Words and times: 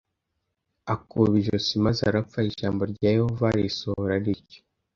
akuba 0.93 1.33
ijosi 1.41 1.71
maze 1.85 2.01
arapfa 2.09 2.39
Ijambo 2.49 2.81
rya 2.91 3.09
Yehova 3.17 3.47
risohora 3.57 4.15
rityo 4.23 4.59